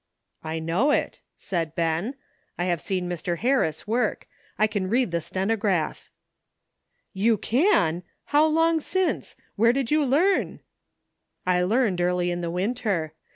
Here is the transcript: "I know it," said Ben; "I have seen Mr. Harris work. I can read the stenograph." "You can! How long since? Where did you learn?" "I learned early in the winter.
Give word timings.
"I 0.43 0.57
know 0.57 0.89
it," 0.89 1.19
said 1.35 1.75
Ben; 1.75 2.15
"I 2.57 2.65
have 2.65 2.81
seen 2.81 3.07
Mr. 3.07 3.37
Harris 3.37 3.85
work. 3.85 4.27
I 4.57 4.65
can 4.65 4.89
read 4.89 5.11
the 5.11 5.21
stenograph." 5.21 6.09
"You 7.13 7.37
can! 7.37 8.01
How 8.25 8.47
long 8.47 8.79
since? 8.79 9.35
Where 9.57 9.73
did 9.73 9.91
you 9.91 10.03
learn?" 10.03 10.61
"I 11.45 11.61
learned 11.61 12.01
early 12.01 12.31
in 12.31 12.41
the 12.41 12.49
winter. 12.49 13.13